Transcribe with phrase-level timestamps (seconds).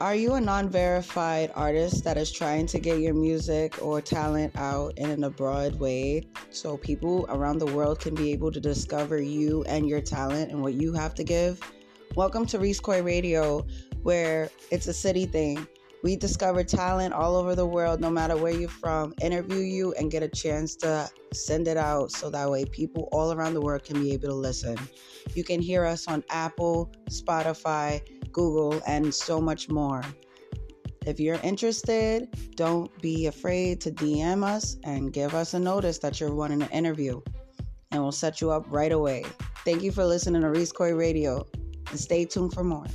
[0.00, 4.56] Are you a non verified artist that is trying to get your music or talent
[4.56, 9.20] out in a broad way so people around the world can be able to discover
[9.20, 11.60] you and your talent and what you have to give?
[12.16, 13.66] Welcome to Reese Coy Radio,
[14.02, 15.66] where it's a city thing.
[16.02, 20.10] We discover talent all over the world, no matter where you're from, interview you, and
[20.10, 23.84] get a chance to send it out so that way people all around the world
[23.84, 24.78] can be able to listen.
[25.34, 28.00] You can hear us on Apple, Spotify,
[28.32, 30.02] Google, and so much more.
[31.06, 36.20] If you're interested, don't be afraid to DM us and give us a notice that
[36.20, 37.20] you're wanting an interview,
[37.90, 39.24] and we'll set you up right away.
[39.64, 41.46] Thank you for listening to Reese Coy Radio,
[41.90, 42.86] and stay tuned for more.